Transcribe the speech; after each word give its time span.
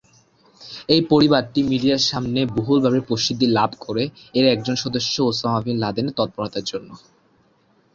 এই 0.89 1.01
পরিবারটি 1.11 1.59
মিডিয়ার 1.71 2.07
সামনে 2.09 2.39
বহুলভাবে 2.57 2.99
প্রসিদ্ধি 3.07 3.47
লাভ 3.57 3.71
করে 3.85 4.03
এর 4.33 4.45
একজন 4.47 4.75
সদস্য 4.83 5.15
ওসামা 5.23 5.59
বিন 5.65 5.77
লাদেনের 5.83 6.17
তৎপরতার 6.19 6.65
জন্য। 6.71 6.89